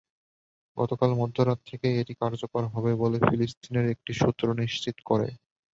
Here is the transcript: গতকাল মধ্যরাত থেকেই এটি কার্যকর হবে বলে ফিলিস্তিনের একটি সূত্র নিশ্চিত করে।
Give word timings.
গতকাল 0.77 1.11
মধ্যরাত 1.21 1.59
থেকেই 1.69 1.95
এটি 2.01 2.13
কার্যকর 2.21 2.63
হবে 2.73 2.91
বলে 3.01 3.17
ফিলিস্তিনের 3.21 3.85
একটি 3.93 4.11
সূত্র 4.19 4.45
নিশ্চিত 4.61 4.97
করে। 5.09 5.29